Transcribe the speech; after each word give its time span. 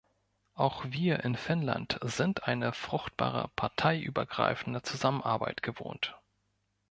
Auch 0.55 0.83
wir 0.87 1.19
in 1.23 1.35
Finnland 1.35 1.99
sind 2.01 2.45
eine 2.47 2.73
fruchtbare 2.73 3.49
parteiübergreifende 3.55 4.81
Zusammenarbeit 4.81 5.61
gewohnt. 5.61 6.19